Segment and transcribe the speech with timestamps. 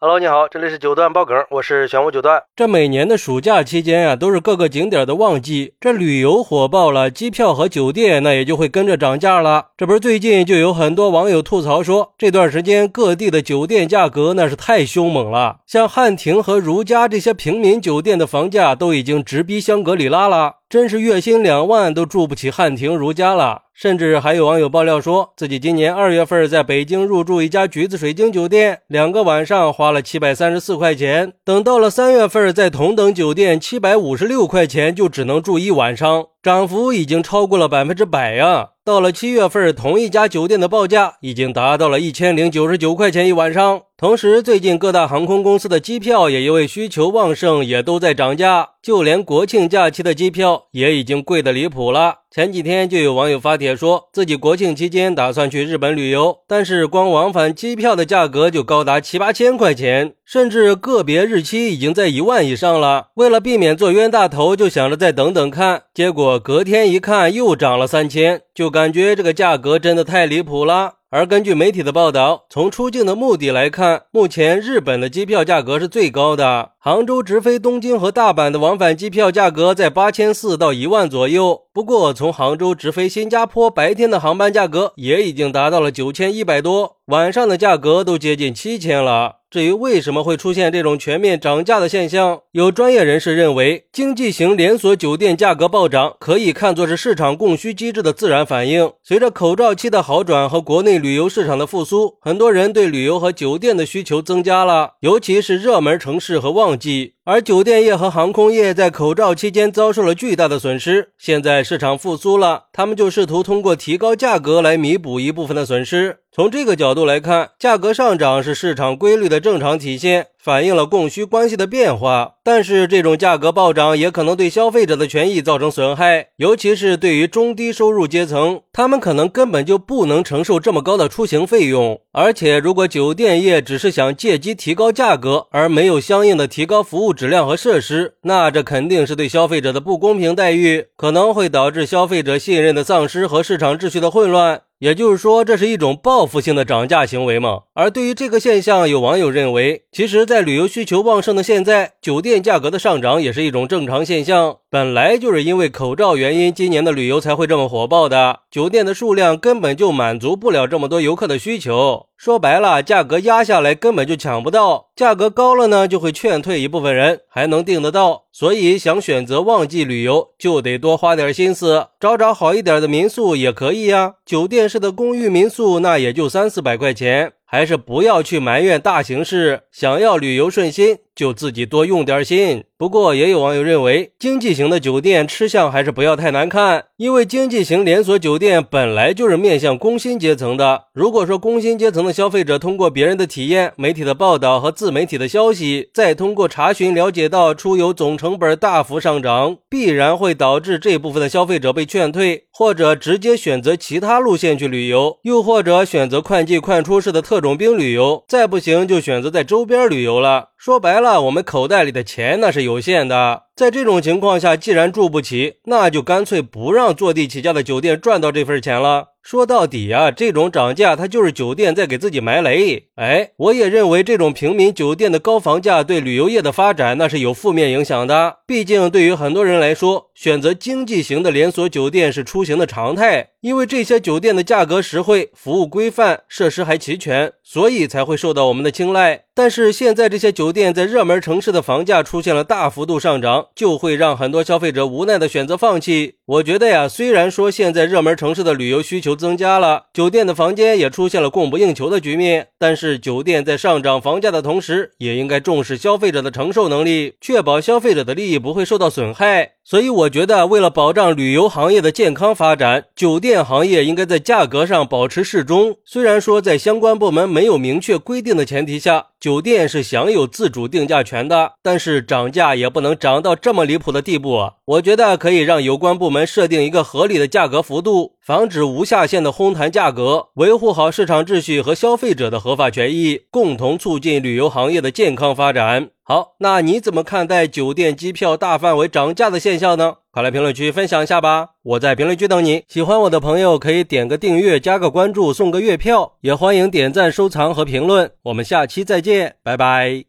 [0.00, 2.40] Hello，你好，这里是九段爆梗，我是玄武九段。
[2.54, 9.70] 这每年的暑假期间啊，都是各个景点的旺季，这旅游火爆了，机票和酒店那也就会跟着涨价了。
[9.76, 23.62] 这不是最近就有很多网友吐槽说，这段时间各地的酒店价格那是太凶猛了，像汉庭和如家这些平民酒店的房价都已经直逼香格里拉了，真是月薪两万都住不起汉庭如家了。
[23.72, 31.32] 甚至还有网友爆料说，自己今年二月份在北京入住一家橘子水晶酒店，两个晚上花了七百三十四块钱。
[31.44, 38.70] 等到了三月份，在同等酒店七百五十六块钱就只能住一晚上，涨幅已经超过了百分之百呀！
[38.84, 43.82] 到了七月份，同一家酒店的报价已经达到了一千零九十九块钱一晚上。
[44.00, 52.18] 同时，最近各大航空公司的机票也因为需求旺盛，也都在涨价，就连国庆假期的机票也已经贵得离谱了。
[52.30, 63.08] 前几天就有网友发帖说，自己国庆期间打算去日本旅游，但是光往返机票的价格就高达七八千块钱，甚至个别日期已经在一万以上了。
[63.16, 70.97] 为了避免做冤大头，就想着再等等看，结果隔天一看又涨了三千，就感觉这个价格真的太离谱了。
[71.10, 76.72] 而根据媒体的报道，从出境的目的来看，目前日本的机票价格是最高的。
[76.78, 81.62] 杭州直飞东京和大阪的往返机票价格在八千四到一万左右。
[81.72, 89.37] 不过，从杭州直飞新加坡白天的航班价格也已经达到了九千一百多，晚上的价格都接近七千了。
[89.50, 98.92] 至于为什么会出现这种全面涨价的现象，有专业人士认为，经济型连锁酒店价格暴涨可以看作是市场供需机制的自然反应。
[99.02, 107.14] 随着口罩期的好转和国内旅游市场的复苏，很多人对旅游和酒店的需求增加了，尤其是热门城市和旺季。
[107.24, 116.20] 而酒店业和航空业在口罩期间遭受了巨大的损失，现在市场复苏了，他们就试图通过提高价格来弥补一部分的损失。
[116.38, 120.28] 从这个角度来看，价格上涨是市场规律的正常体现。
[120.42, 132.00] 反映了供需关系的变化，但是这种价格暴涨也可能对消费者的权益造成损害，尤其是对于中低收入阶层，他们可能根本就不能承受这么高的出行费用。
[132.12, 144.62] 而且，如果酒店业只是想借机提高价格，而没有相应的提高服务质量和设施，那这肯定是对消费者的不公平待遇，可能会导致消费者信任的丧失和市场秩序的混乱。
[144.78, 147.62] 也就是说，这是一种报复性的涨价行为吗？
[147.74, 154.58] 而对于这个现象，有网友认为，其实，在旅游需求旺盛的现在，酒店价格的上涨也是一种正常现象。
[154.70, 162.06] 本来就是因为口罩原因，今年的旅游才会这么火爆的，酒店的数量根本就满足不了这么多游客的需求。
[162.18, 168.24] 说白了，价格压下来根本就抢不到，价格高了呢，就会劝退一部分人，还能订得到。
[168.32, 174.16] 所以想选择旺季旅游，就得多花点心思，找找好一点的民宿也可以呀。
[174.26, 177.32] 酒店式的公寓民宿，那也就三四百块钱。
[177.50, 182.62] 还是不要去埋怨大形势，想要旅游顺心，就自己多用点心。
[182.78, 190.84] 不过，也有网友认为，经济型的酒店吃相还是不要太难看，因为经济型连锁酒店本来就是面向工薪阶层的。
[190.94, 210.50] 如果说工薪阶层的消费者通过别人的体验、媒体的报道和自媒体的消息，再通过查询了解到出游总成本大幅上涨，必然会导致这部分的消费者被劝退，或者直接选择其他路线去旅游，又或者选择快进快出式的特种兵旅游，再不行就选择在周边旅游了。
[210.56, 213.44] 说白了，那我们口袋里的钱那是有限的。
[213.56, 219.06] 在这种情况下，既然住不起，那就干脆不让坐地起价的酒店赚到这份钱了。
[219.30, 222.84] 说到底啊，这种涨价它就是酒店在给自己埋雷。
[222.94, 228.38] 哎，我也认为这种平民酒店的高房价对旅游业的发展那是有负面影响的。
[228.46, 239.24] 毕竟对于很多人来说，选择经济型的连锁酒店是出行的常态，因为这些酒店的价格实惠、服务规范、设施还齐全，所以才会受到我们的青睐。
[239.34, 243.48] 但是现在这些酒店在热门城市的房价出现了大幅度上涨。
[243.54, 246.14] 就会让很多消费者无奈的选择放弃。
[246.24, 259.57] 我觉得呀，虽然说现在热门城市的旅游需求增加了，酒店的房间也出现了供不应求的局面，但是酒店在上涨房价的同时，也应该重视消费者的承受能力，确保消费者的利益不会受到损害。
[259.68, 265.76] 所以，我觉得为了保障旅游行业的健康发展，酒店行业应该在价格上保持适中。
[265.84, 274.52] 虽然说在相关部门没有明确规定的前提下，酒店是享有自主定价权的，但是涨价也不能涨到这么离谱的地步。
[274.64, 285.90] 我觉得可以让有关部门设定一个合理的价格幅度，防止无下限的哄抬价格，维护好市场秩序和消费者的合法权益，共同促进旅游行业的健康发展。
[286.10, 289.96] 好，那你怎么看待酒店机票大范围涨价的现象呢？
[290.10, 291.50] 快来评论区分享一下吧！
[291.62, 292.64] 我在评论区等你。
[292.66, 298.10] 喜欢我的朋友可以点个订阅、加个关注、送个月票，也欢迎点赞、收藏和评论。
[298.22, 300.08] 我们下期再见，拜拜。